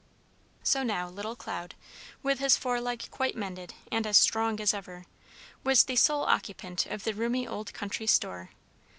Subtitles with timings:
[0.63, 1.75] So now little Cloud,
[2.23, 5.05] with his foreleg quite mended and as strong as ever,
[5.63, 8.49] was the sole occupant of the roomy old country store.